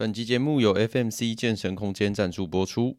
[0.00, 2.96] 本集节目由 FMC 健身空间赞助播出。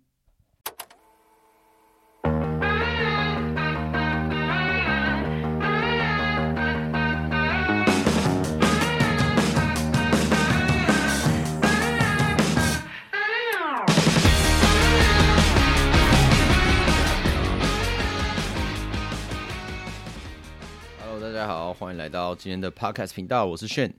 [21.22, 23.94] 大家好，欢迎来到今天的 Podcast 频道，我是炫。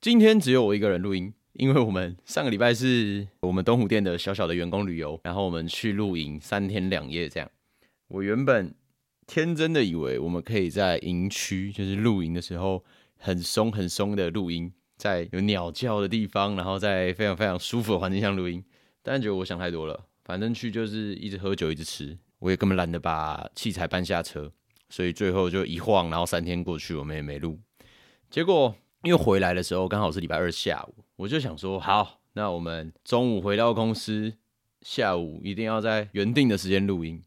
[0.00, 7.50] 今天只有我一个人录音，因为我们上个礼拜是我们东湖店的小小的员工旅游，然后我们去露营三天两夜这样。
[8.08, 8.74] 我原本
[9.26, 12.82] 天真的以为我们可以在营区，就是露营的时候
[13.18, 18.64] 很松很松的录音，在有鸟叫的地方，然后在非常非常舒服的环境下录音。
[19.02, 24.50] 但觉得我想太多了，反正去就是一直喝酒一直吃，我也根本懒得把器材搬下车，
[24.88, 27.58] 所以最后就一晃，然后三天过去我们也没录。
[28.30, 34.34] 结果因为回来的时候刚好是礼拜二下午，我就想说好，那我们中午回到公司，
[34.80, 37.22] 下午一定要在原定的时间录音。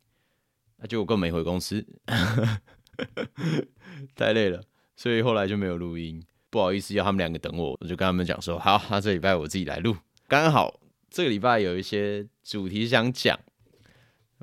[0.77, 1.85] 那结果根本没回公司，
[4.15, 4.61] 太累了，
[4.95, 6.21] 所以后来就没有录音。
[6.49, 9.95] 不好意思，要他们两个等我，我就跟他们讲说好，那这礼拜我自己来录。
[10.27, 13.39] 刚好这个礼拜有一些主题想讲，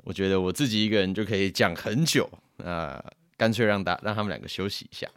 [0.05, 3.03] 我觉得我自己一个人就可以讲很久，那
[3.35, 5.07] 干脆让大让他们两个休息一下。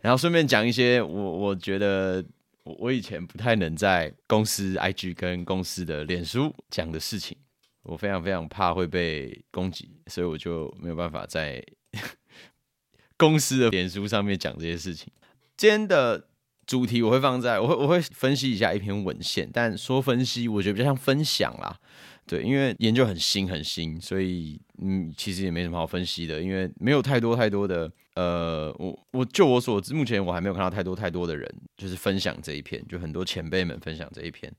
[0.00, 2.24] 然后顺便讲一些我我觉得
[2.64, 7.36] 我我以前不太能在公司 IG 跟公司的脸书讲的事情，
[7.82, 11.62] 我非常非常怕会被攻击，所以我就没有办法在
[13.16, 15.12] 公司的脸书上面讲这些事情。
[15.56, 16.28] 今天的
[16.66, 21.78] 主题我会放在我会我会分析一下一篇文献，但说分析我觉得比较像分享啦。
[22.26, 34.50] 对，因为研究很新很新，所以嗯，其实也没什么好分析的，因为没有太多太多的呃，我我就我所知，目前我还没有看到太多太多的人就是分享这一篇，就很多前辈们分享这一篇，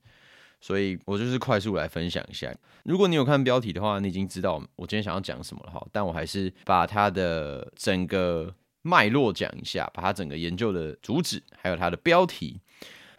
[0.60, 2.54] 所以我就是快速来分享一下。
[2.84, 12.60] 如果你有看标题的话，你已经知道我今天想要讲什么了哈，但我还是把它的整个脉络讲一下，把它整个研究的主旨还有它的标题。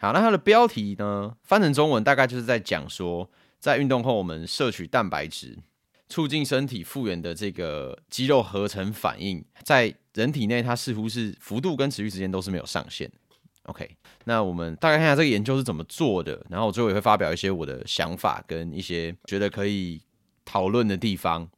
[0.00, 3.28] 好，那它的标题呢，翻成中文大概就是在讲说。
[3.58, 5.58] 在运动后，我们摄取蛋白质，
[6.08, 13.10] 促进身体复原的这个肌肉合成反应，在人体内它似乎是幅度跟持续时间都是没有上限。
[13.64, 20.00] OK，那我们大概看一下这个研究是怎么做的，然后我最后也会发表一些我的想法跟一些觉得可以
[20.44, 21.48] 讨论的地方。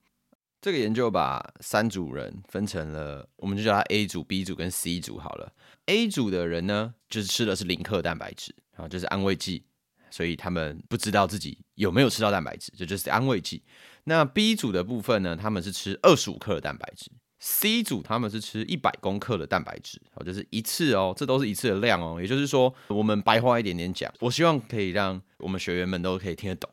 [0.60, 5.52] 这个研究把三组人分成了，我们就叫它 A 组、B 组跟 C 组好了。
[5.86, 9.62] A 组的人呢，就是吃的是零克蛋白质，然后就是安慰剂。
[10.10, 13.62] 所以他们不知道自己有没有吃到蛋白质，这就是安慰剂。
[14.04, 15.36] 那 B 组的部分呢？
[15.36, 17.10] 他们是吃二十五克的蛋白质。
[17.42, 22.20] C 组他们是吃一百公克的蛋白质，哦，就是一次哦，这都是一次的量哦。
[22.20, 26.70] 也就是说，我们白话一点点讲，我希望可以让我们学员们都可以听得懂。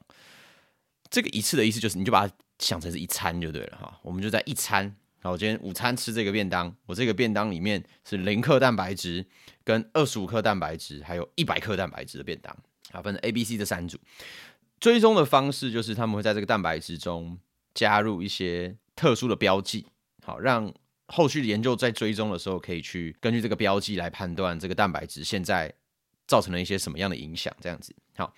[1.10, 3.98] 这个一次的意思就是，你就把它想成是一餐就对了哈。
[4.04, 4.84] 我们就在一餐，
[5.22, 9.26] 然后今天午餐吃这个便当，我这个便当里面是零克蛋白质、
[9.64, 12.54] 跟二十五克蛋白质，还有一百克蛋白质的便当。
[12.92, 13.98] 啊，分成 A、B、C 这三组，
[14.80, 17.38] 追踪的方式就是他们会在这个蛋白质中
[17.74, 19.88] 加入一些特殊的标记，
[20.24, 20.74] 好让
[21.08, 25.74] 后续研究在追踪的时候可以去根据这个标记来判断这个蛋白质现在
[26.28, 27.56] 造成了一些什么样的影响。
[27.62, 28.34] 这样子，好，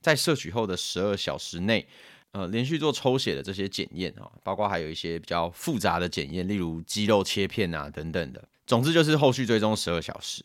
[0.00, 1.86] 在摄取后的十二小时内，
[2.32, 8.48] 呃，连续做抽血的这些检验啊，包括还有一些比较复杂的检验，例如肌肉切片啊等等的。
[8.66, 10.44] 总之就是后续追踪十二小时。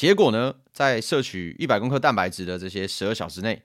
[0.00, 3.62] 结果呢，在摄取一百克蛋白质的这些十二小时内，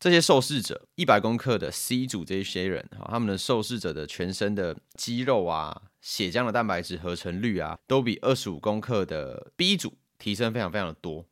[0.00, 11.24] 这些受试者一百克的 C 组这些人哈，他们的受试者的全身的肌肉啊、血浆的蛋白质合成率啊，都比二十五克的 B 组提升非常非常的多。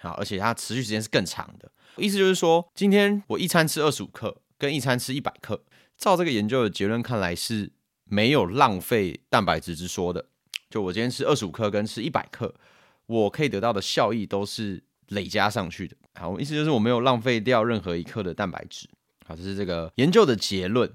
[0.00, 1.70] 好，而且它持续时间是更长的。
[1.98, 5.62] 意思就是说，今天我一餐吃二十五克，跟一餐吃一百克，
[5.98, 7.70] 照这个研究的结论看来是
[8.04, 10.24] 没有浪费蛋白质之说的。
[10.70, 12.54] 就我今天吃二十五克跟吃一百克。
[13.08, 15.96] 我可以得到的效益都是累加上去的。
[16.14, 18.86] 好，意思就是我没有浪费掉任何一克的蛋白质。
[19.26, 20.92] 好，这是这个研究的结论。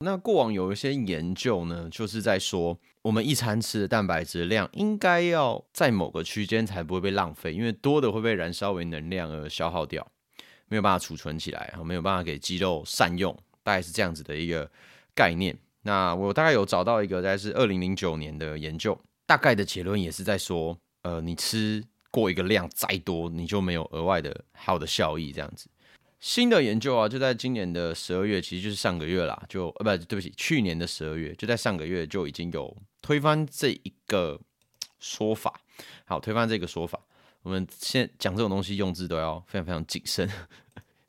[0.00, 10.06] 那过往有一些研究呢，就是在说我们一餐吃的蛋白质量应该要在某个区间才不会被浪费，因为多的会被燃烧为能量而消耗掉，
[10.68, 14.70] 没有办法储存起来，没有办法给肌肉善用，大概是这样子的一个
[15.14, 15.56] 概念。
[15.82, 20.78] 那我大概有找到一个，大概是二零零九年的研究，大概的结论也是在说。
[21.04, 25.32] 呃，你吃过一个量再多，你就没有额外的好的效益。
[25.32, 25.68] 这样子，
[26.18, 34.40] 新的研究啊，就在今年的十二月，其实就是上个月啦，就呃不对不起，去年的十二月，就在上个月就已经有推翻这一个
[34.98, 35.60] 说法。
[36.06, 36.98] 好，推翻这个说法，
[37.42, 40.26] 我们现讲这种东西用字都要非常非常谨慎，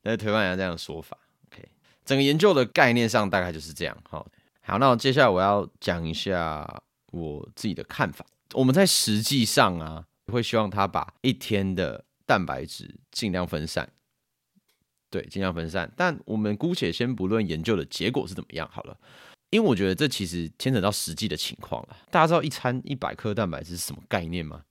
[0.01, 1.17] 但是推翻一下这样的说法。
[1.47, 1.63] OK，
[2.03, 3.97] 整个研究的概念上大概就是这样。
[4.09, 4.27] 好，
[4.61, 8.25] 好，那接下来我要讲一下我自己的看法。
[8.55, 13.91] 我们在实际上啊，会希望他把一天的蛋白质尽量分散，
[15.09, 15.91] 对，尽量分散。
[15.97, 18.97] 但我们姑且先不论研究的结果是怎么样好了，
[19.49, 21.97] 因为我觉得这其实牵扯到实际的情况了。
[22.09, 24.63] 大家知道一餐一百克蛋白质是什么概念吗？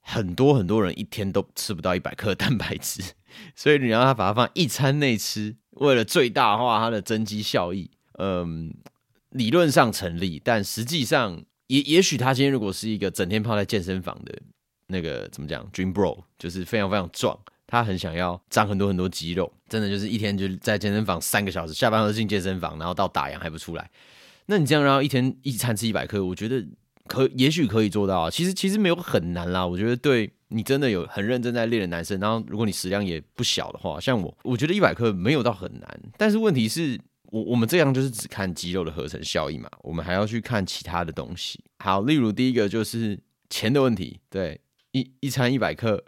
[0.00, 3.02] 很多很多人一天都吃不到一百克蛋白质，
[3.56, 8.72] 所以你让他把它放一餐内吃，为了最大化它的增肌效益，嗯，
[9.30, 11.44] 理论上成立，但实际上。
[11.68, 14.32] 也也许他今天如果是一个整天泡在健身房的
[14.88, 23.90] 那个怎么讲，Dream Bro，就是非常非常壮，他很想要长很多很多肌肉，真的就是一天就在健身房三个小时，下班后进健身房，然后到打烊还不出来。
[24.46, 26.64] 那你这样然后一天一餐吃一百克，我觉得
[27.08, 28.30] 可也许可以做到啊。
[28.30, 36.00] 其实其实没有很难啦，我觉得对你真的有很认真在练的男生，然后如果你食量也不小的话，像我，我觉得一百克没有到很难。
[36.16, 37.00] 但是问题是。
[37.28, 41.62] 我我们这样就是只看肌肉的合成效益嘛，我们还要去看其他的东西。
[41.78, 43.18] 好，例如第一个就是
[43.50, 44.60] 钱的问题，对，
[44.92, 46.04] 一一餐一百克，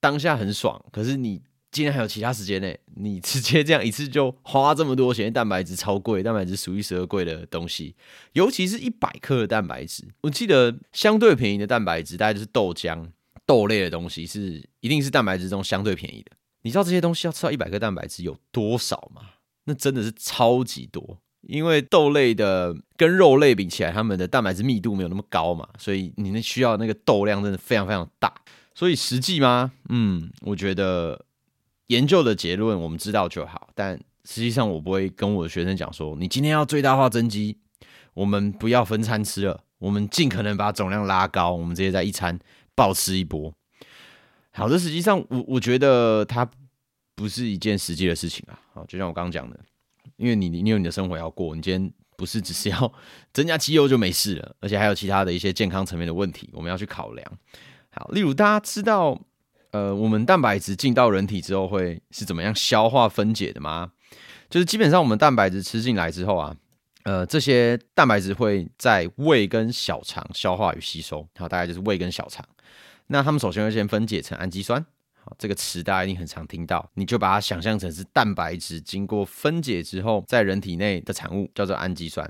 [0.00, 7.94] 当下很爽，可是你今天还有其他时间呢，你直接这样一次就花这么多钱，蛋白质超贵，蛋白质数一数二贵的东西，
[8.32, 13.06] 尤其是一百克的蛋白质，我记得相对便宜的蛋白质大概就是豆浆、
[13.44, 16.32] 豆类的东西是一定是蛋白质中相对便宜的。
[16.62, 19.22] 你知道这些东西要吃到一百克蛋白质有多少吗？
[19.68, 28.32] 那真的是超级多，因为豆类的跟肉类比起来，它们的蛋白质密度没有那么高嘛，所以你那需要那个豆量真的非常非常大。
[28.74, 29.70] 所以实际吗？
[29.90, 31.22] 嗯，我觉得
[31.88, 33.94] 研究的结论我们知道就好，但
[34.24, 37.58] 实际上我不会跟我的学生讲说，你今天要最大化增肌，
[38.14, 42.38] 我们不要分餐吃了，我们尽可能把总量拉高，我们直接在一餐
[42.74, 43.52] 暴吃一波。
[44.52, 46.48] 好的，实际上我我觉得它。
[47.18, 48.54] 不是一件实际的事情啊！
[48.72, 49.58] 好，就像我刚刚讲的，
[50.16, 52.92] 因为你你有你的生活要过，你今天不是只是要
[53.32, 57.32] 增加肌肉就没事了，而且还有其他的一些健康层面的问题，我们要去考量。
[57.90, 59.20] 好，例如大家知道，
[59.72, 63.90] 呃，我们蛋白质进到人体之后会是怎么样消化分解的吗？
[64.48, 66.56] 就是基本上我们蛋白质吃进来之后啊，
[67.02, 71.26] 呃，这些蛋白质会在胃跟小肠消化与吸收。
[71.36, 72.46] 好，大概就是胃跟小肠。
[73.08, 74.86] 那他们首先会先分解成氨基酸。
[75.38, 82.24] 这个词大家一定很常听到，你就把它想象成是蛋白质经过分解之后，在人体内的产物，叫做氨基酸。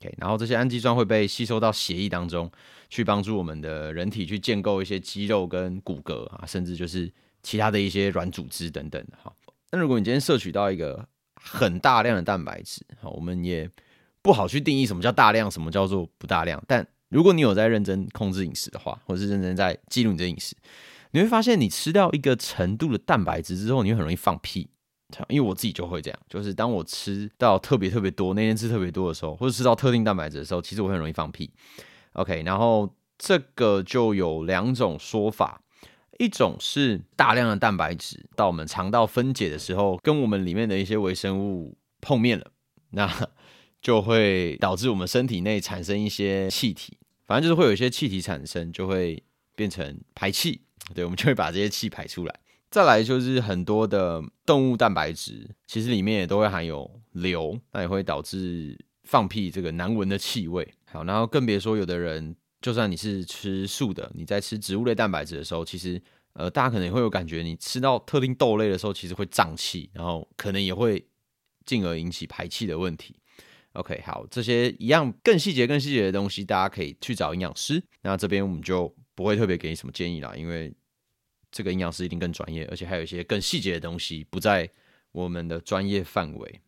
[0.00, 2.50] OK，然后这些氨基酸会被吸收到血液当中，
[2.88, 7.12] 去帮助我们的人体去建构一些肌肉跟骨骼啊，甚至就是
[7.42, 9.32] 其他的一些软组织等等的哈。
[9.70, 13.70] 那如果你今天摄取到一个很大量的蛋白质，好，我们也
[14.22, 16.62] 不好去定义什么叫大量，什么叫做不大量。
[16.66, 20.56] 但如果你有在认真控制饮食的话，或是认真在记录你的饮食。
[21.12, 24.70] 你会发现，你吃到一个程度的蛋白质之后，你会很容易放屁。
[25.28, 31.50] 因为我自己就会这样，就是当我吃到特别特别多，那天吃特别多的时候，或者吃到特定蛋白质的时候，其实我很容易放屁。
[32.12, 35.62] OK，然后这个就有两种说法，
[36.20, 42.52] 一种是大量的蛋白质到我们肠道分解的时候，跟我们里面的一些微生物碰面了，
[42.90, 43.12] 那
[43.82, 46.96] 就会导致我们身体内产生一些气体，
[47.26, 49.24] 反正就是会有一些气体产生，就会
[49.56, 50.60] 变成排气。
[50.94, 52.40] 对，我们就会把这些气排出来。
[52.70, 60.72] 再来就是很多的动物蛋白质，其实里面也都会含有硫，那也会导致放屁这个难闻的气味。
[60.84, 66.00] 好，然后更别说有的人，就算你是吃素的，你在吃植物类蛋白质的时候，其实
[66.34, 71.04] 呃，大家可能也会有感觉，你吃到特定豆类的时候，其实会胀气，然后可能也会
[71.66, 73.16] 进而引起排气的问题。
[73.72, 77.82] OK，好，这些一样更细节、更细节的东西，大家可以去找营养师。
[78.02, 80.72] 那这边我们就不会特别给你什么建议啦，因为。
[81.50, 84.70] 这个营养师一定更专业，而且还有一些更细节的东西不在
[85.12, 86.60] 我们的专业范围。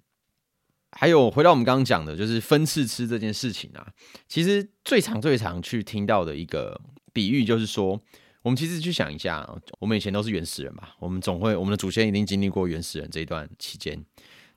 [0.94, 3.86] 还有回到我们刚刚讲的，就是分次吃这件事情啊，
[4.28, 6.78] 其实最常最常去听到的一个
[7.14, 7.98] 比喻，就是说，
[8.42, 9.48] 我们其实去想一下，
[9.78, 14.04] 我们以前都是原始人吧，我们总会我们的祖先一定经历过原始人这一段期间。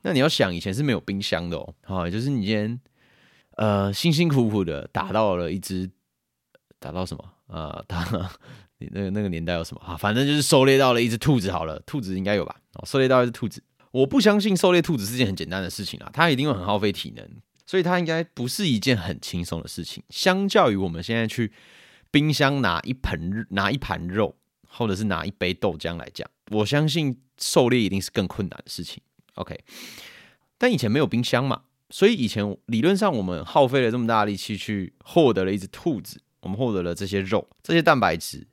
[0.01, 2.82] 那你要想，以前是没有冰箱的哦，好，就是你今天
[3.51, 5.89] 呃辛辛苦苦的打到了一只，
[6.79, 8.29] 打到什么呃打。
[8.91, 9.96] 那那个年代有什么啊？
[9.96, 12.55] 反正就是狩猎到了一只兔子好了，兔子应该有吧？
[12.74, 17.25] 哦，狩猎到一只兔子，我不相信狩猎兔子是件很简单的事情啊，它一定会很耗费体能，
[17.65, 20.03] 所以它应该不是一件很轻松的事情。
[20.10, 21.51] 相较于我们现在去
[22.12, 24.36] 冰箱拿一盆拿一盘肉，
[24.67, 29.01] 或者是拿一杯豆浆来讲，我相信狩猎一定是更困难的事情。
[29.36, 29.58] OK，
[30.58, 38.46] 但以前没有冰箱嘛，所以以前理论上我们耗费了这么大力气去获得了一只兔子，我们获得了这些肉，这些蛋白质。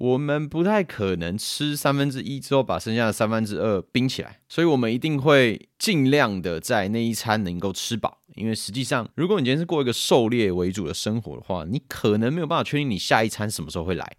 [0.00, 8.22] 我们不太可能吃三分之一之后把剩下的三分之二冰起来，所以我们一定会尽量的在那一餐能够吃饱。
[8.34, 14.16] 因为实际上，如果你今天是过一个狩猎为主的生活的话，你可能没有办法确定你下一餐什么时候会来。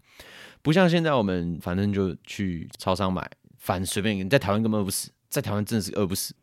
[0.62, 4.16] 不像现在，我们反正就去超商买，反正随便。
[4.16, 6.36] 你在台湾根本饿不死，在台湾真的是饿不死。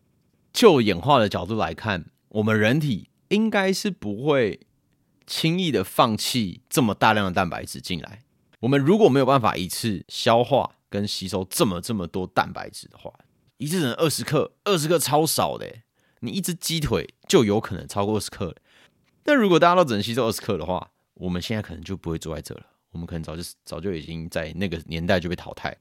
[0.52, 4.58] 就演化的角度来看，我们人体应该是不会
[5.28, 8.22] 轻易的放弃这么大量的蛋白质进来。
[8.60, 13.12] 我们如果没有办法一次消化跟吸收这么这么多蛋白质的话，
[13.58, 15.66] 一次只能二十克，二十克超少的。
[16.20, 18.56] 你一只鸡腿就有可能超过二十克了。
[19.22, 22.66] 但如果大家都只能吸收二十克的话，我们现在可能就不会坐在这了。
[22.90, 25.76] 我们可能早就早就已经在那个年代就被淘汰。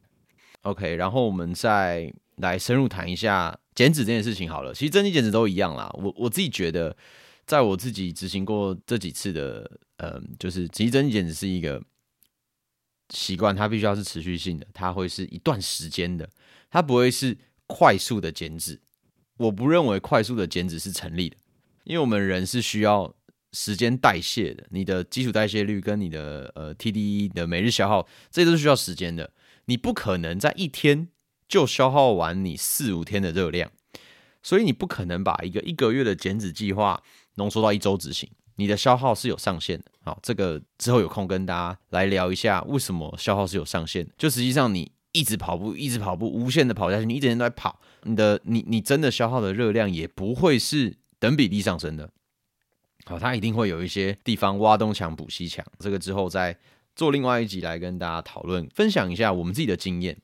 [0.62, 4.74] OK，然后我们再来深入谈一下减脂这件事情好了。
[4.74, 5.90] 其实增肌减脂都一样啦。
[5.98, 6.96] 我我自己觉得，
[7.46, 11.82] 在我自己执行过这几次的，嗯，就是其实增肌减脂是一个
[13.10, 16.30] 习惯，它必须要是持续性的，它会是一段时间的，
[16.70, 18.82] 它不会是快速的减脂。
[19.38, 21.38] 我不认为快速的减脂是成立的，
[21.84, 23.16] 因为我们人是需要。
[23.54, 29.32] 时间代谢的，你的基础代谢率跟你的呃 TDE 的每日消耗，这都是需要时间的。
[29.66, 31.08] 你不可能在一天
[31.48, 33.72] 就消耗完你四五天的热量，
[34.44, 37.02] 所以你不可能把一个一个月的减脂计划
[37.36, 38.30] 浓缩到一周执行。
[38.58, 39.86] 你的消耗是有上限的。
[40.04, 44.12] 好，这个之后有空跟大家来聊一下，为什么消耗是有上限的。
[44.18, 52.12] 就实际上你一直跑步，一直跑步，无限的跑下去，你一整天都在跑，你的你你真的消耗的热量也不会是等比例上升的。
[53.06, 56.58] 好，它一定会有一些地方挖东墙补西墙，这个之后再
[56.96, 60.18] 做另外一集来跟大家讨论，分享一下我们自己的经验。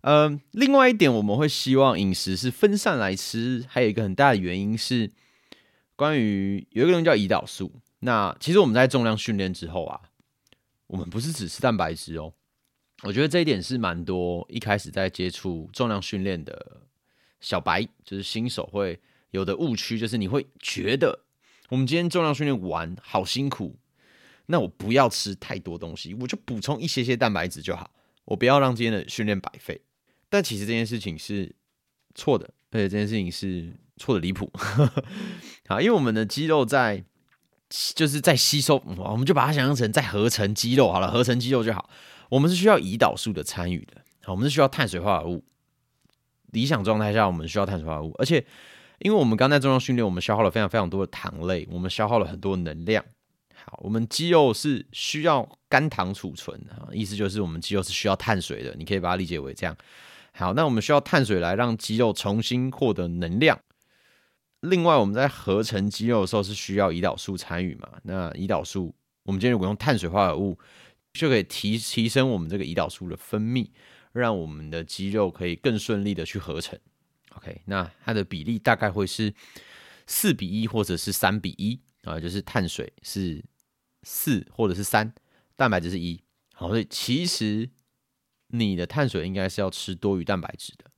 [0.00, 5.10] 呃，另外一点，我们会希望饮食是分散来吃，还有一个很大的原因是
[5.96, 7.72] 关于有一个东西叫胰岛素。
[8.00, 10.00] 那其实我们在重量训练之后啊，
[10.86, 12.32] 我们不是只吃蛋白质哦。
[13.02, 16.82] 我觉得这一点是蛮多一开始在接触重量训练的
[17.40, 19.00] 小白，就是新手会
[19.30, 21.24] 有的误区，就是你会觉得。
[21.68, 23.76] 我们今天重量训练完，好辛苦，
[24.46, 27.90] 那我不要吃太多东西，我就补充一些些蛋白质就好，
[28.24, 29.80] 我不要让今天的训练白费。
[30.28, 31.52] 但其实这件事情是
[32.14, 34.50] 错的，而且这件事情是错的离谱。
[35.68, 37.04] 好，因为我们的肌肉在
[37.94, 41.88] 就是在吸收，我们就把它想象成在合成肌肉好了，合成肌肉就好。
[42.28, 45.44] 我们是需要胰岛素的参与的，好，我们是需要碳水化合物。
[46.52, 48.46] 理想状态下，我们需要碳水化合物，而且。
[49.00, 53.04] 因为我们刚在重量训练，我们消耗了非常非常多的糖类，我们消耗了很多能量。
[53.66, 59.76] 好，我们肌肉是需要肝糖储存啊，意思就是我们肌肉是需要碳水的，你可以把它理解为这样。
[60.32, 63.60] 好，那我们需要碳水来让肌肉重新获得能量。
[64.68, 67.88] 另外，我们在合成肌肉的时候是需要胰岛素参与嘛？
[68.02, 68.94] 那胰岛素，
[69.24, 70.58] 我们今天如果用碳水化合物，
[71.12, 73.68] 就可以提提升我们这个胰岛素的分泌，
[74.12, 76.78] 让我们的肌肉可以更顺利的去合成。
[77.36, 79.32] OK，那它的比例大概会是
[80.06, 83.44] 四比一或者是三比一啊，就是碳水是
[84.02, 85.12] 四或者是三，
[85.54, 86.20] 蛋白质是一。
[86.54, 87.68] 好，所以其实
[88.48, 90.90] 你的碳水应该是要吃多于蛋白质的。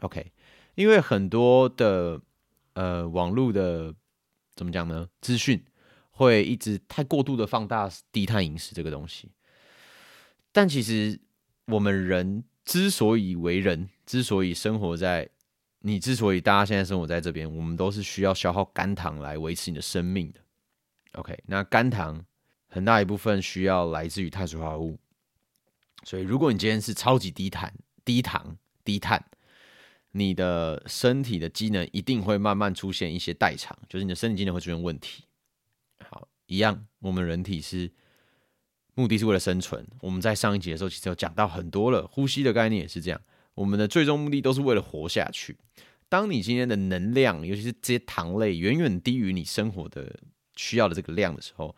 [0.00, 0.32] OK，
[0.74, 2.20] 因为很多的
[2.76, 3.94] 呃网络的
[4.54, 5.08] 怎么讲呢？
[5.20, 5.64] 资讯
[6.10, 9.32] 会一直太过度的放大低碳饮食这个东西，
[10.52, 11.18] 但其实
[11.66, 15.28] 我们人之所以为人，之所以生活在
[15.80, 20.40] 你之所以大家现在生活在这边，我们都是需要消耗肝糖来维持你的生命的。
[21.12, 22.24] OK，那肝糖
[22.68, 24.98] 很大一部分需要来自于碳水化合物，
[26.04, 27.72] 所以如果你今天是超级低碳、
[28.04, 29.24] 低糖、低碳，
[30.18, 35.24] 你的身体的机能一定会慢慢出现一些代偿，就是你的身体机能会出现问题。
[36.08, 37.92] 好，一样，我们人体是
[38.94, 39.86] 目的是为了生存。
[40.00, 43.20] 我们在上一集的时候其实有讲到很多了，呼吸的概念也是这样。
[43.54, 45.58] 我们的最终目的都是为了活下去。
[46.08, 50.18] 当你今天的能量，尤其是这些糖类，远远低于你生活的
[50.54, 51.76] 需要的这个量的时候，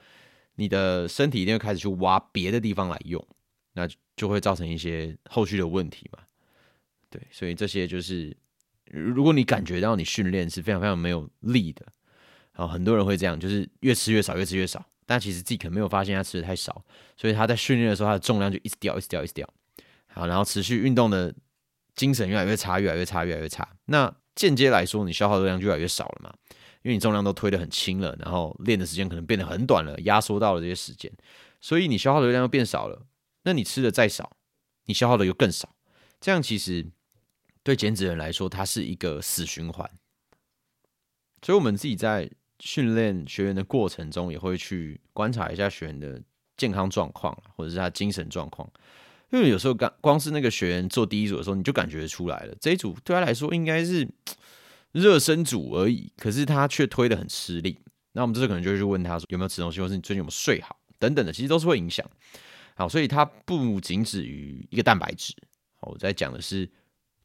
[0.55, 3.27] 你的身体一定会开始去挖别的地方来用，
[3.73, 6.21] 那就会造成一些后续的问题嘛。
[7.11, 8.37] 对，所以这些就是，
[8.87, 11.87] 如果你感觉到你训练是非常非常没有力的，
[12.53, 16.85] 然后很多人会这样，就是越吃越少，越吃越少，但其实自己可能没有发现他吃的太少，
[17.17, 19.49] 所以他在训练的时候，他的重量就一直掉，一直掉，一直掉。
[20.07, 21.35] 好，然后持续运动的。
[21.95, 23.69] 精神越来越差，越来越差，越来越差。
[23.87, 26.33] 那间接来说，你消耗热量就越来越少了嘛？
[26.83, 31.11] 因为你重量都推得很轻了，然后练的时间可能变得很短了，压缩到了这些时间，
[31.61, 33.05] 所以你消耗的量又变少了。
[33.43, 34.37] 那你吃的再少，
[34.85, 35.75] 你消耗的又更少。
[36.21, 36.87] 这样其实
[37.63, 39.89] 对减脂人来说，它是一个死循环。
[41.43, 46.21] 所以我们自己在训练学员的过程中，也会去观察一下学员的
[46.57, 48.69] 健康状况，或者是他精神状况。
[49.31, 54.09] 因为有时候刚光是那个学员做第一组的时候，你就感觉出来了，这一组对他来说应该是
[54.93, 57.79] 热身组而已，可是他却推的很吃力。
[58.13, 62.05] 那我们这次可能就会去问他说有没有吃东西，或是你最近有没有睡好等等的，其实都是会影响。
[62.75, 65.35] 好，所以它不仅止于一个蛋白质。
[65.77, 66.69] 好，我在讲的是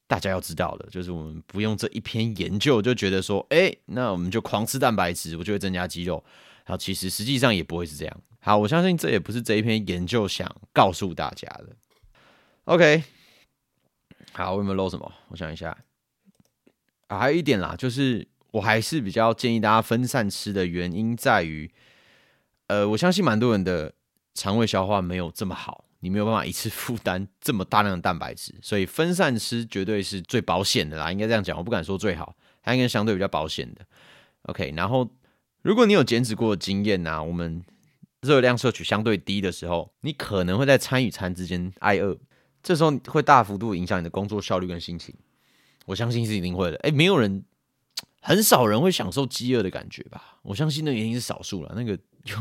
[0.07, 6.23] 大家要知道的，就是我们不用这一篇研究就觉得说，哎，那我们就狂吃蛋白质，我就会增加肌肉。
[6.65, 8.21] 好，其实实际上也不会是这样。
[8.39, 11.69] 好，我相信这也不是这一篇研究想告诉大家的。
[12.65, 13.03] OK，
[14.33, 15.11] 好，我有没有漏什么？
[15.29, 15.77] 我想一下，
[17.07, 21.71] 啊，还有一点啦，就是我还是比较建议大家分散吃的原因在于，
[22.67, 23.93] 呃，我相信蛮多人的
[24.33, 33.85] 肠胃消化没有这么好，你没有办法一次负担这么大量的蛋白质，所以分散吃绝对是最保险的啦，应该这样讲，我不敢说最好，它应该相对比较保险的。
[34.41, 35.09] OK，然后
[35.61, 37.63] 如果你有减脂过的经验呐，我们
[38.19, 42.17] 热量摄取相对低的时候，你可能会在餐与餐之间挨饿。
[42.61, 45.15] 这时候会大幅度影响你的工作效率跟心情，
[45.85, 46.75] 我相信是一定会的。
[46.83, 47.45] 哎，没有人，
[48.21, 50.39] 很少人会享受饥饿的感觉吧？
[50.41, 51.95] 我相信那原因是少数了，那个
[52.25, 52.35] 就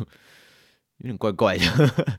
[0.99, 2.19] 有点怪怪的。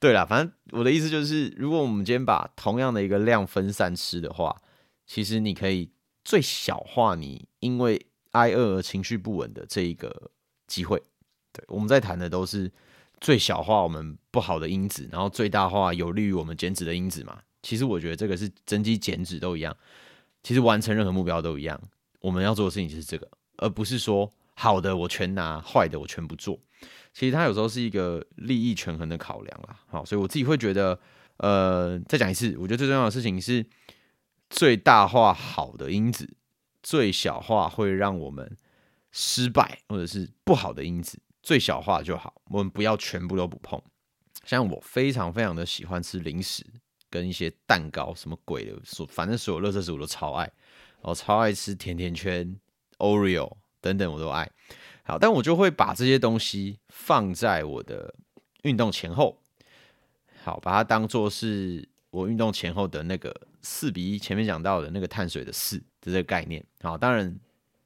[0.00, 4.60] 对啦，反正我的意思就是，如果我们今天把同样的一个量分散吃的话，
[5.06, 5.90] 其实你可以
[6.24, 10.32] 最小化你因为挨饿而情绪不稳的这一个
[10.66, 11.00] 机会。
[11.52, 12.72] 对，我们在谈的都是。
[13.22, 17.38] 最小化我们不好的因子，然后最大化有利于我们减脂的因子嘛？
[17.60, 19.76] 其实我觉得这个是增肌减脂都一样，
[20.42, 21.78] 其实完成任何目标都一样。
[22.20, 23.28] 我们要做的事情就是这个，
[23.58, 26.58] 而不是说好的我全拿，坏的我全不做。
[27.12, 29.80] 其实它有时候是一个利益权衡的考量啦。
[29.88, 30.98] 好，所以我自己会觉得，
[31.38, 33.64] 呃，再讲一次，我觉得最重要的事情是
[34.48, 36.36] 最大化好的因子，
[36.82, 38.56] 最小化会让我们
[39.10, 41.20] 失败或者是不好的因子。
[41.42, 43.80] 最小化就好，我们不要全部都不碰。
[44.44, 46.64] 像我非常非常的喜欢吃零食
[47.08, 50.50] 跟一些蛋糕，什么鬼的，所反正所有乐色食我都超爱，
[51.00, 52.54] 我超爱吃甜甜圈、
[52.98, 54.50] Oreo 等等，我都爱
[55.04, 55.18] 好。
[55.18, 58.14] 但我就会把这些东西放在我的
[58.62, 59.38] 运动前后，
[60.42, 66.64] 好，把它当做是我运动前后的那个四比一，前面讲到的那个碳水的四的这个概念。
[66.80, 67.38] 好，当然。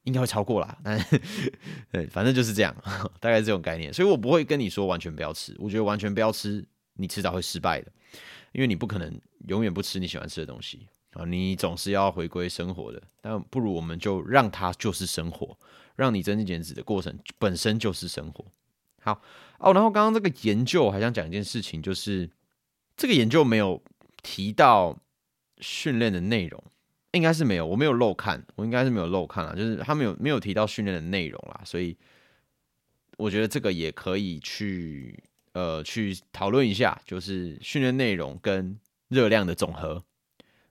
[0.05, 1.03] 应该会超过啦，但
[1.90, 2.77] 对，反正就是这样，
[3.20, 3.90] 大概这种概念。
[3.90, 7.90] 所以我不会跟你说完全不要吃，我觉得完全不要吃，你迟早会失败的，
[8.53, 13.03] 因为你不可能永远不吃你喜欢吃的东西啊，你总是要回归生活的。
[13.22, 15.57] 但不如我们就让它就是生活，
[15.96, 18.44] 让你增肌减脂的过程本身就是生活。
[19.00, 19.20] 好
[19.59, 22.30] 哦，然后刚刚这个研究还想讲一件事情，就是
[22.96, 23.83] 这个研究没有
[24.22, 24.98] 提到
[25.59, 26.62] 训练的内容。
[27.12, 31.96] 应该是没有，我没有漏看，我应该是没有漏看啊，就是他没有没有提到训练的内容啦，所以
[33.18, 38.76] 我觉得这个也可以去呃去讨论一下，就是训练内容跟
[39.07, 40.02] 热量的总和。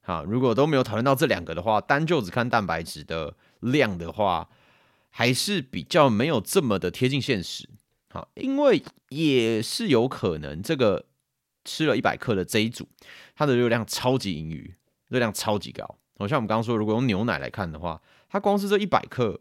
[0.02, 4.50] 好，如果都没有讨论到这两个的话，单就只看蛋白质的量的话，
[5.16, 7.70] 还是比较没有这么的贴近现实。
[8.10, 11.06] 好，因为也是有可能这个
[11.64, 12.90] 吃了一百克的这一组，
[13.36, 14.74] 它的热量超级盈余，
[15.10, 15.84] 热量超级高。
[16.18, 19.40] 好像我们刚刚说，如果用牛奶来看的话，它光是这一百克，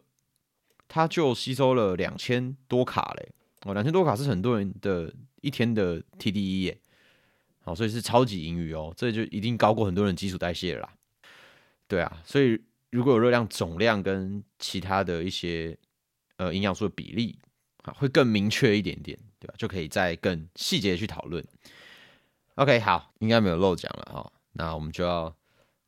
[0.88, 3.30] 它就吸收了两千多卡嘞。
[3.62, 6.78] 哦，两千多卡是很多人的一天的 TDE 耶。
[7.64, 10.90] 好，所以是超级盈余哦，这就一定高过很多人基础代谢了。
[11.88, 12.60] 对啊，所以
[12.92, 15.76] 如果有热量总量跟其他的一些
[16.36, 17.36] 呃营养素的比例
[17.82, 19.54] 啊，会更明确一点点，对吧？
[19.58, 21.44] 就可以再更细节去讨论。
[22.54, 25.34] OK，好，应该没有漏讲了哈，那我们就要。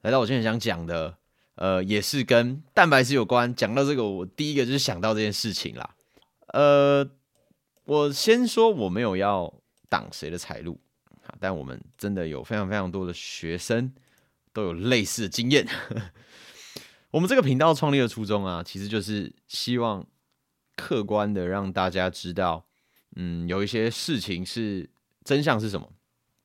[0.01, 1.17] 来到我今天想讲的，
[1.55, 3.55] 呃，也是跟蛋白质有关。
[3.55, 5.95] 讲到这个，我第一个就是想到这件事情啦。
[6.49, 7.11] 呃，
[7.85, 9.51] 我先说我没有要
[9.89, 10.79] 挡谁的财路，
[11.41, 13.95] 但我们真的有非常非常多的学生
[14.53, 15.67] 都有类似的经验。
[17.15, 20.05] 我们这个频道创立的初衷啊，其实就是希望
[20.75, 22.67] 客观的让大家知道，
[23.15, 24.91] 嗯，有一些事情是
[25.23, 25.93] 真相是什么，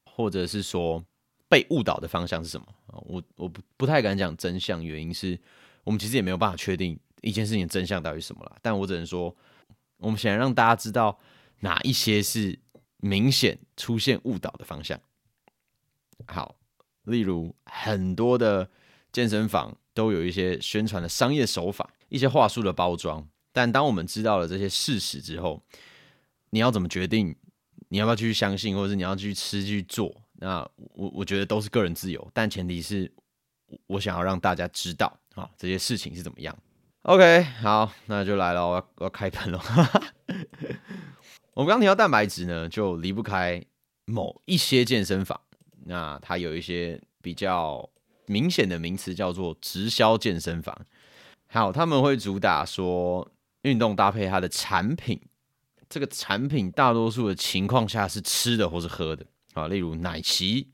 [0.06, 1.04] 或者是说。
[1.52, 2.68] 被误导的方向是什么？
[3.08, 5.36] 我我不不太敢讲真相，原因是
[5.84, 8.56] 我们其实也没有办法确定一件事情真相到底是什么了。
[8.62, 9.36] 但我只能说，
[9.98, 11.18] 我们想让大家知道
[11.62, 12.60] 哪一些是
[12.98, 15.02] 明显出现误导的方向。
[16.28, 16.56] 好，
[17.06, 18.70] 例如很多的
[19.12, 23.28] 健身房都有一些宣传的商业手法，一些话术的包装。
[23.52, 25.62] 但当我们知道了这些事实之后，
[26.52, 27.36] 你要怎么决定？
[27.90, 30.16] 你要不要继续相信，或者是你要继续吃、继续做？
[30.36, 33.12] 那我我觉得都是个人自由，但前提是
[33.88, 36.58] 我想要让大家知道啊这些事情是怎么样。
[37.02, 39.62] OK，好，那就来了，我要我要开喷了。
[41.56, 43.62] 我们刚提到蛋白质呢，就离不开
[44.06, 45.38] 某一些健身房，
[45.86, 47.90] 那它有一些比较
[48.30, 50.86] 明显的名词叫做直销健身房。
[51.48, 53.30] 好，他们会主打说
[53.64, 55.20] 运动搭配它的产品，
[55.90, 60.68] 这个产品大多数的情况下是吃的或是喝的啊，例如奶昔，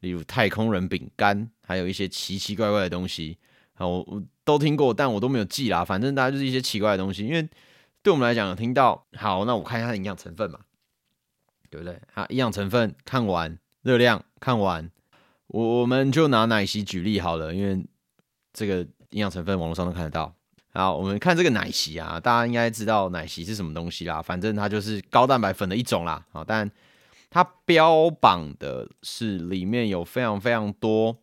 [0.00, 3.38] 例如太空人饼干，还有一些奇奇怪怪的东西
[3.74, 5.84] 啊，我我都听过，但我都没有记啦。
[5.84, 7.48] 反正大家就是一些奇怪的东西，因为。
[8.04, 10.58] 对我们来讲，有听到好，那我看一下它的营养成分嘛，
[11.70, 12.02] 对不对？
[12.12, 14.90] 好，营养成分看完，热量看完，
[15.52, 17.84] 我我们就拿奶昔举例好了，因为
[18.52, 18.78] 这个
[19.10, 20.34] 营养成分网络上都看得到。
[20.72, 26.24] 好，我们看这个奶昔啊，大家应该知道奶昔是什么东西啦，反正它就是高蛋白粉的一种啦。
[26.32, 26.70] 好，但
[27.28, 31.18] 它标榜的是里面有非常非常多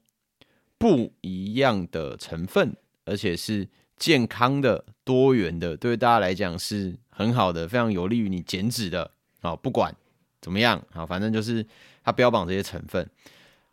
[0.77, 3.67] 不一样的成分，而且是。
[3.99, 9.11] 健康的、多元的，对大家来讲是很好的，非常有利于你减脂的
[9.41, 9.53] 啊！
[9.57, 9.93] 不管
[10.39, 11.67] 怎么样啊，反正就是
[12.01, 13.05] 它标榜这些成分。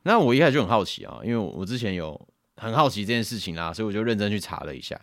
[0.07, 4.99] 那我一开始就很好奇啊，因为我之前有很好奇这件事情啦，所以我就认真去查了一下。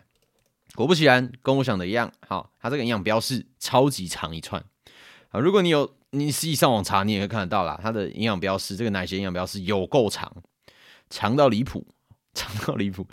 [0.74, 4.64] 果不其然，跟我想的一样，好，它这个营养标示超级长一串
[5.28, 5.38] 啊！
[5.38, 7.78] 如果你有你实际上网查，你也会看得到啦。
[7.82, 10.34] 它的营养标示，这个奶昔营养标示有够长，
[11.10, 11.86] 长到离谱，
[12.32, 13.06] 长到离谱。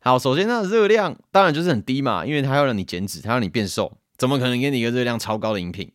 [0.00, 5.92] 好，首先它的热量当然就是很低嘛，因为它要让你减脂，它要让你变瘦，怎么可能给你一个热量超高的饮品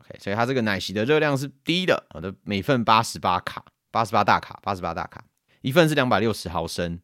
[0.00, 5.24] ？OK，所以它这个奶昔的热量是低的，好的，每份八十八卡，八十八大卡，八十八大卡，
[5.60, 7.00] 一份是两百六十毫升，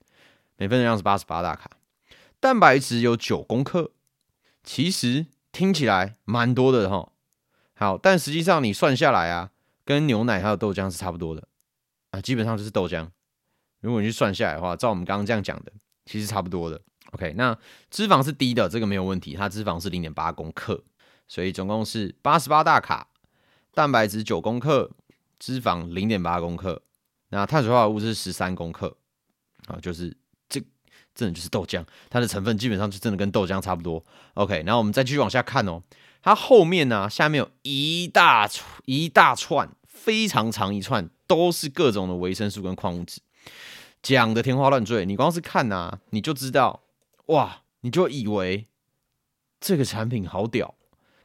[0.57, 1.71] 每份热量是八十八大卡，
[2.41, 3.93] 蛋白质有九公克，
[4.63, 7.13] 其实听起来蛮多的哈。
[7.75, 9.51] 好，但实际上你算下来啊，
[9.85, 11.49] 跟牛奶还有豆浆是差不多的
[12.11, 13.09] 啊，基本上就是豆浆。
[13.81, 15.73] 如果你去算下来的话，照我们刚刚这样讲的。
[16.07, 16.79] 其实差不多的
[17.13, 17.33] ，OK。
[17.35, 17.57] 那
[17.91, 20.85] 脂肪是低的，这个没有问题，它脂肪是零点八公克，
[21.27, 23.09] 所以总共是八十八大卡，
[23.73, 24.91] 蛋白质九公克，
[25.45, 26.81] 脂肪零点八公克，
[27.29, 28.97] 那碳水化合物是十三公克，
[29.67, 30.17] 啊，就是
[30.49, 30.59] 这
[31.15, 34.03] 真的就是豆浆，它的成分基本上就真的跟豆浆差不多
[34.33, 34.63] ，OK。
[34.65, 35.83] 然后我们再继续往下看哦，
[36.23, 38.49] 它后面呢，下面有一大
[38.87, 43.21] 一大串非常长一串，都是各种的维生素跟矿物质。
[44.03, 46.85] 讲的天花乱坠，你光是看呐，你就知道，
[47.27, 48.69] 哇，你就以为
[49.61, 50.75] 这个产品好屌。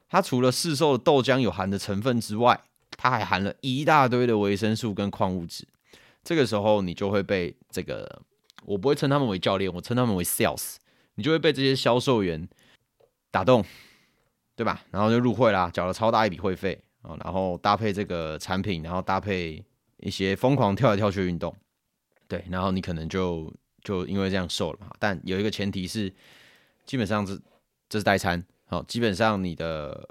[0.09, 2.59] 它除了市售的豆浆有含的成分之外，
[3.01, 5.65] 它还含了一大堆的维生素跟矿物质。
[6.21, 8.21] 这个时候，你就会被这个，
[8.65, 10.75] 我不会称他们为教练，我称他们为 sales，
[11.15, 12.45] 你就会被这些销售员
[13.31, 13.63] 打动，
[14.53, 14.83] 对吧？
[14.91, 19.63] 然后就入会啦，缴了超大一笔会费啊，然后搭配这个产品，然后搭配
[19.99, 21.55] 一些疯狂跳来跳去运动。
[22.27, 24.91] 对，然后你可能就就因为这样瘦了嘛。
[24.99, 26.13] 但有一个前提是，
[26.85, 27.39] 基本上是
[27.87, 30.09] 这是代餐，好，基本上你的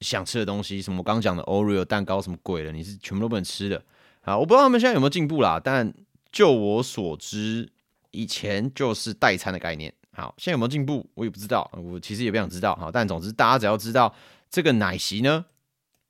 [0.00, 3.82] 想吃的东西，什么我刚讲的 Oreo 蛋糕什么鬼的，你是全部都不能吃的。
[4.20, 5.60] 好，我不知道他们现在有没有进步啦。
[5.62, 5.92] 但
[6.30, 7.70] 就我所知，
[8.10, 9.92] 以前就是代餐的概念。
[10.12, 11.70] 好，现在有没有进步，我也不知道。
[11.72, 12.74] 我其实也不想知道。
[12.76, 14.14] 好，但总之大家只要知道
[14.50, 15.44] 这个奶昔呢，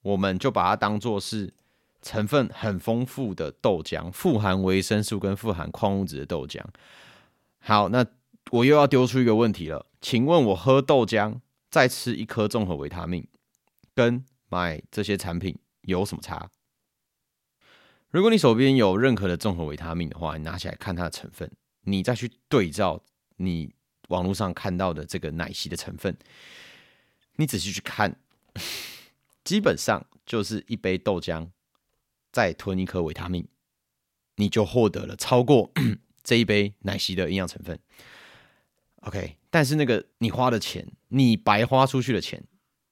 [0.03, 1.53] 我们就把它当做是。
[2.03, 6.61] 成分很丰富的豆浆，富含维生素跟富含矿物质的豆浆。
[7.59, 8.07] 好，那
[8.53, 13.27] 我又要丢出一个问题了，请问我喝豆浆再吃一颗综合维他命，
[13.97, 16.49] 跟买这些产品有什么差？
[18.11, 23.03] 如果你手边有任何的综合维他命的话，你拿起来看它的成分，你再去对照
[23.39, 23.75] 你
[24.09, 26.17] 网络上看到的这个奶昔的成分，
[27.35, 28.21] 你仔细去看，
[29.43, 31.49] 基本上就是一杯豆浆。
[32.33, 33.49] 再吞一颗维他命，
[34.35, 35.73] 你就获得了超过
[36.23, 37.81] 这一杯奶昔的营养成分。
[38.97, 42.45] OK，但是那个你花的钱，你白花出去的钱，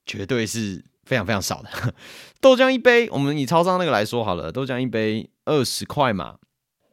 [0.06, 1.94] 绝对是非常非常少的。
[2.40, 6.38] 豆浆一杯，我们以超商那个来说好了，豆浆一杯二十块嘛，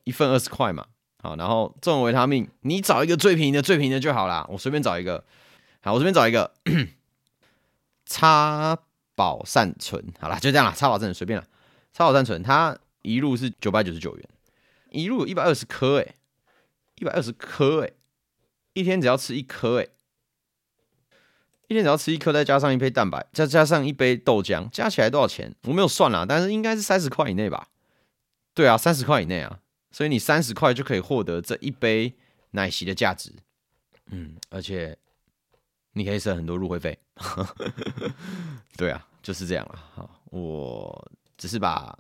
[0.04, 0.88] 一份二十块嘛。
[1.24, 4.45] 好，然后这种维他命，你找一个最便宜的、最便宜的就好啦。
[4.50, 5.24] 我随便找一个，
[5.82, 6.54] 好，我随便找一个，
[8.06, 8.78] 叉
[9.15, 11.45] 宝善存，好了，就这样了，叉宝善存随便了。
[11.93, 14.30] 超好单纯，它一路是九百九十九元，
[14.91, 16.15] 一路一百二十颗哎，
[16.95, 17.91] 一百二十颗哎，
[18.74, 19.88] 一天只要吃一颗哎，
[21.71, 25.55] 一天只要吃一颗，再加上一杯蛋白，再加上一杯豆浆，加起来多少钱？
[25.63, 27.69] 我没有算啦，但是应该是三十块以内吧？
[28.53, 32.13] 对啊，三十块以内啊，所以你三十块就可以获得这一杯
[32.51, 33.31] 奶昔的价值，
[34.07, 34.97] 嗯，而且
[35.93, 36.99] 你可以省很多入会费，
[38.75, 41.12] 对啊，就是这样了，好，我。
[41.38, 41.97] 只是把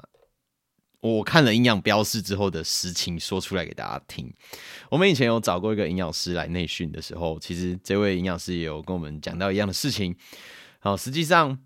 [1.01, 4.31] 我看了营养标示之后的实情说出来给大家听。
[4.89, 10.15] 我们以前有找过一个营养师来内训的时候，其实这位营养师也有跟我们讲到一样的事情。
[10.79, 11.59] 好，实际上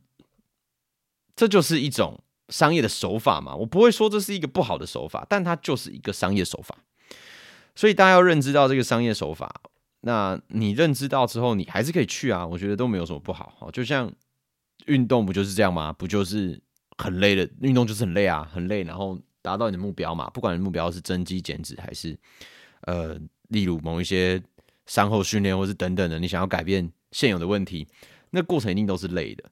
[1.35, 3.55] 这就是一种商业的手法嘛。
[3.55, 6.77] 我不会说这是一个不好的手法，但它就是一个商业手法。
[7.75, 9.61] 所以大家要认知到这个商业手法。
[10.01, 13.53] 那你认知到之后，你还是可以去啊，我觉得都没有什么不好。
[13.57, 14.09] 好，就像
[14.85, 15.91] 运动不就是这样吗？
[15.91, 16.61] 不就是
[16.97, 20.29] 很累的运动，就是很累啊，很累，然后达到你的目标嘛。
[20.29, 22.17] 不管你目标是增肌减脂，还是
[22.81, 24.41] 呃，例如某一些
[24.85, 27.87] 伤后训练，或是等等的，你想要改变现有的问题，
[28.29, 29.43] 那过程一定都是累的，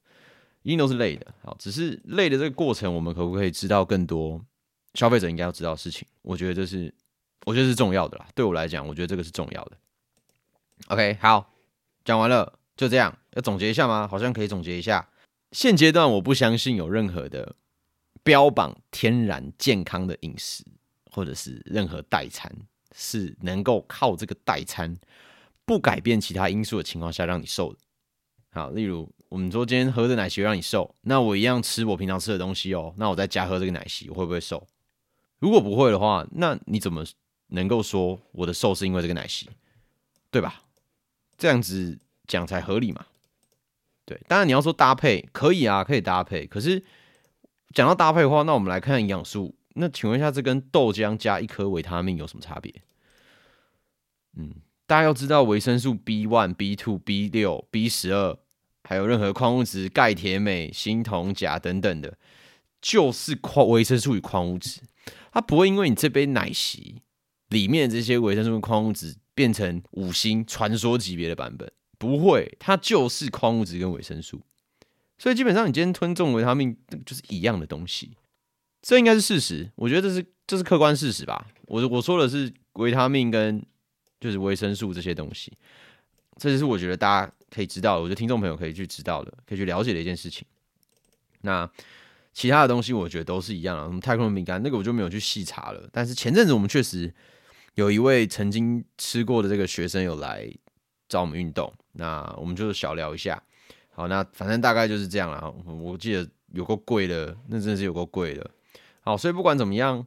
[0.62, 1.34] 一定都是累的。
[1.44, 4.42] 好，只是累的这个过程，我们可不可以知道更多
[4.94, 6.08] 消费者应该要知道的事情？
[6.22, 6.94] 我觉得这是，
[7.46, 8.28] 我觉得是重要的啦。
[8.34, 9.78] 对我来讲，我觉得这个是重要的。
[10.88, 11.54] OK，好，
[12.06, 13.18] 讲完了，就这样。
[13.34, 14.08] 要总结一下吗？
[14.08, 15.08] 好像可以总结一下。
[15.54, 17.56] 现阶段我不相信有任何的
[18.24, 20.66] 标榜天然健康的饮食，
[21.12, 22.52] 或者是任何代餐
[22.96, 24.98] 是能够靠这个代餐
[25.64, 27.80] 不改变其他因素的情况下让你瘦的。
[28.50, 34.68] 好，例如我们说今天喝的奶昔让你瘦，那我一样吃我平常吃的东西哦，那我再加喝这个奶昔，我会不会瘦？
[35.38, 37.06] 如果不会的话，那你怎么
[37.50, 39.48] 能够说我的瘦是因为这个奶昔？
[40.32, 40.64] 对吧？
[41.38, 43.06] 这样子讲才合理嘛？
[44.06, 46.46] 对，当然你要说搭配可以啊，可以搭配。
[46.46, 46.84] 可是
[47.74, 49.56] 讲到搭配的话，那我们来看营养素。
[49.76, 52.74] 那请问一下，这跟豆浆加一颗维他命有什么差别？
[54.36, 58.38] 嗯，大家要知道维生素 B one、B two、B 六、B 十二，
[58.84, 62.18] 还有任何矿物质、钙、铁、镁、锌、铜、钾等等的，
[62.82, 64.82] 就是矿维生素与矿物质。
[65.32, 67.02] 它不会因为你这杯奶昔
[67.50, 69.16] 里面的这些维生素、矿物质。
[69.36, 74.42] 变成五星传说级别的版本不会，它就是矿物质跟维生素，
[75.18, 76.76] 所以基本上你今天吞中维他命
[77.06, 78.18] 就是一样的东西，
[78.82, 79.72] 这应该是事实。
[79.76, 81.48] 我觉得这是这是客观事实吧。
[81.68, 83.64] 我我说的是维他命跟
[84.20, 85.52] 就是维生素这些东西，
[86.38, 90.46] 这就是我觉得大家可以知道，我觉得听众朋友可以去知道的，可以去了解的一件事情。
[91.42, 91.70] 那
[92.34, 95.88] 其他的东西我觉得都是一样啊，什么太空饼干那个我就没有去细查了。
[95.92, 97.14] 但是前阵子我们确实。
[97.76, 100.48] 有一位曾经吃过的这个学生有来
[101.14, 103.40] 找我们运动，那我们就小聊一下。
[103.92, 105.54] 好，那反正大概就是这样了。
[105.80, 108.50] 我记得有够贵的，那真的是有够贵的。
[109.02, 110.04] 好，所以不管怎么样，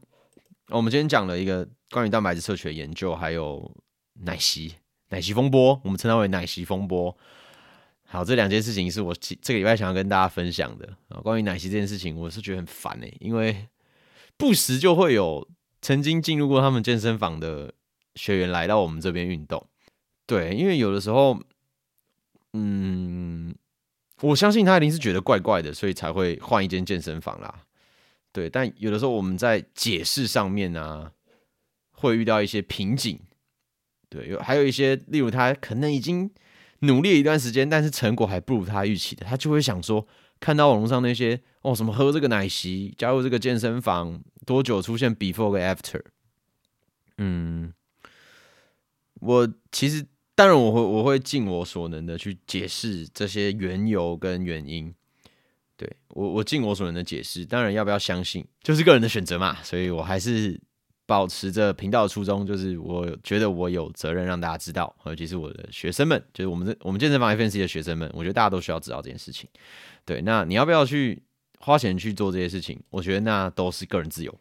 [0.70, 3.70] 我们今天讲了一个关于蛋白质摄取的研究，还有
[4.24, 4.74] 奶昔
[5.10, 7.16] 奶昔风波，我们称它为奶昔风波。
[8.04, 11.20] 好，这两件事情是我这个礼拜想要跟大家分享的啊。
[11.20, 13.68] 关于奶昔这件事情，我是觉得很烦哎，因为
[14.36, 15.48] 不时就会有。
[15.82, 17.72] 曾经进入过他们健身房的
[18.16, 19.64] 学员来到我们这边运动，
[20.26, 21.40] 对，因为有的时候，
[22.52, 23.54] 嗯，
[24.20, 27.62] 我相信他一定是觉得怪怪的，所以才会换一间健身房啦。
[28.32, 31.12] 对，但有的时候我们在解释上面呢，
[31.92, 33.20] 会遇到一些瓶颈。
[34.08, 36.30] 对，有还有一些，例如他可能已经
[36.80, 40.06] 努力了一段时间，但是成果还不如他预期的，他就会想说。
[40.38, 46.02] 看到网络上那些哦，什么喝这个奶昔，加入这个健身房，多久出现 before 跟 after？
[47.16, 47.72] 嗯，
[49.14, 50.06] 我其实
[50.36, 54.94] 当然我会我会尽我所能的去解释这些缘由跟原因。
[55.78, 59.62] 对我我尽我所能的解释，当然要不要相信就是个人的选择嘛。
[59.62, 60.58] 所以我还是
[61.04, 69.48] 保持着频道的初衷，就是我觉得我有责任让大家知道，尤其是我的学生们，就是我们的我们健身房 FNC 的学生们，我觉得大家都需要知道这件事情。
[70.04, 71.22] 对，那你要不要去
[71.58, 72.78] 花钱去做这些事情？
[72.90, 74.40] 我觉得那都是个人自由，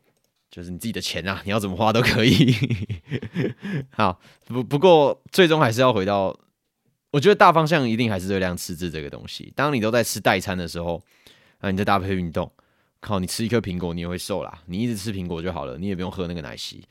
[0.49, 2.55] 就是你自己的钱啊，你要怎么花都可以。
[3.91, 6.37] 好，不不过最终还是要回到，
[7.11, 9.51] 我觉得大方向一定还是热量赤字这个东西。
[9.55, 11.01] 当你都在吃代餐的时候，
[11.59, 12.51] 啊，你在搭配运动，
[13.01, 14.61] 靠，你吃一颗苹果你也会瘦啦。
[14.65, 16.83] 你一直吃苹果就好了，你也不用喝那个奶昔。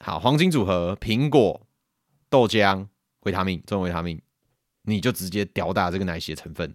[0.00, 1.60] 好，黄金组合：苹果、
[2.28, 2.86] 豆浆、
[3.20, 4.20] 维他命、中维他命，
[4.82, 6.74] 你就直接吊打这个奶昔的成分。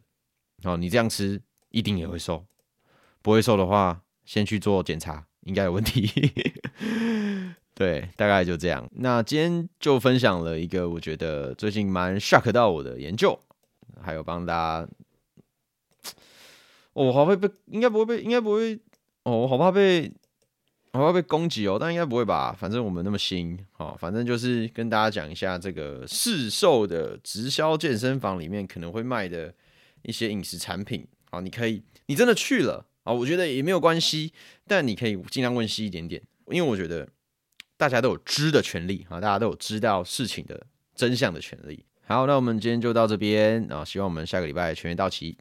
[0.64, 2.46] 哦，你这样吃一定也会瘦，
[3.22, 6.10] 不会瘦的话，先去做检查，应该有问题。
[7.74, 8.90] 对，大概就这样。
[8.96, 13.40] 那今天就分享了一个我觉得最近蛮 shock 到我的研究，
[14.02, 14.90] 还有帮大家。
[16.94, 18.80] 我好怕被，应该不会被，应该不会。
[19.24, 20.12] 哦，我好怕被，
[20.92, 22.56] 好怕被攻击哦，但应该不会吧？
[22.58, 29.54] 反正我们那么新，哦，反正就是跟大家讲一下这个市售的直销健身房里面可能会卖的。
[30.06, 34.34] 一些饮食产品好，你可以，你真的去了啊，我觉得也没有关系，
[34.68, 37.08] 但你可以尽量问细一点点，因为我觉得
[37.78, 41.86] 大家都有知的权利啊，大家都有知道事情的真相的权利。
[42.06, 45.38] 好，那我们今天就到这边啊，希望我们下个礼拜全员到齐。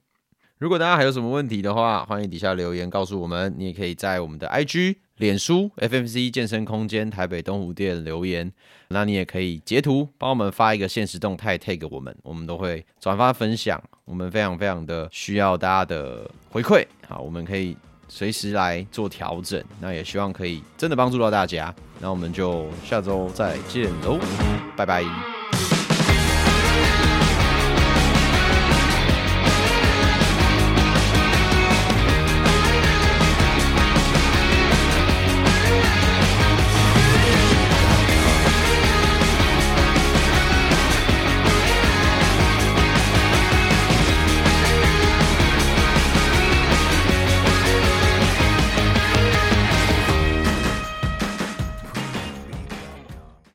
[0.59, 4.97] 如果大家还有什么问题的话，欢迎底下留言告诉我们，你也可以在我们的 IG。
[5.23, 8.53] 脸书 FMC 健身空间台北东湖店留言，
[8.89, 13.81] 那你也可以截图帮我们发一个现实动态 tag 我们，我们都会转发分享。
[14.05, 17.77] 我们非常非常的需要大家的回馈，好，我们可以
[18.09, 19.63] 随时来做调整。
[19.81, 21.73] 那也希望可以真的帮助到大家。
[22.01, 24.19] 那我们就下周再见喽，
[24.77, 25.42] 拜拜。